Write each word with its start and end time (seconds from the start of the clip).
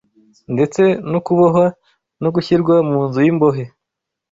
ndetse 0.53 0.81
no 1.11 1.19
kubohwa 1.25 1.65
no 2.21 2.29
gushyirwa 2.35 2.75
mu 2.89 2.99
nzu 3.07 3.19
y’imbohe 3.25 3.63